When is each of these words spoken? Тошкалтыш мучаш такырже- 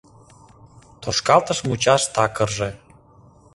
Тошкалтыш 1.01 1.59
мучаш 1.67 2.03
такырже- 2.15 2.69